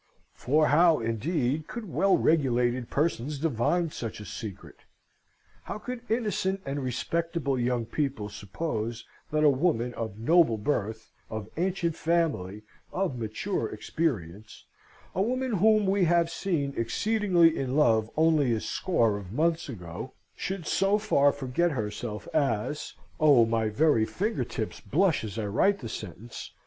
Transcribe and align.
For 0.33 0.69
how, 0.69 0.99
indeed, 0.99 1.67
could 1.67 1.93
well 1.93 2.17
regulated 2.17 2.89
persons 2.89 3.37
divine 3.37 3.91
such 3.91 4.19
a 4.19 4.25
secret? 4.25 4.77
How 5.65 5.77
could 5.77 6.01
innocent 6.09 6.61
and 6.65 6.83
respectable 6.83 7.59
young 7.59 7.85
people 7.85 8.27
suppose 8.27 9.05
that 9.29 9.43
a 9.43 9.49
woman 9.51 9.93
of 9.93 10.17
noble 10.17 10.57
birth, 10.57 11.11
of 11.29 11.51
ancient 11.55 11.95
family, 11.95 12.63
of 12.91 13.19
mature 13.19 13.67
experience, 13.69 14.65
a 15.13 15.21
woman 15.21 15.51
whom 15.57 15.85
we 15.85 16.05
have 16.05 16.31
seen 16.31 16.73
exceedingly 16.75 17.55
in 17.55 17.75
love 17.75 18.09
only 18.17 18.53
a 18.53 18.59
score 18.59 19.19
of 19.19 19.31
months 19.31 19.69
ago, 19.69 20.13
should 20.35 20.65
so 20.65 20.97
far 20.97 21.31
forget 21.31 21.73
herself 21.73 22.27
as 22.33 22.95
(oh, 23.19 23.45
my 23.45 23.69
very 23.69 24.05
finger 24.05 24.43
tips 24.45 24.79
blush 24.81 25.23
as 25.23 25.37
I 25.37 25.45
write 25.45 25.77
the 25.77 25.89
sentence!) 25.89 26.53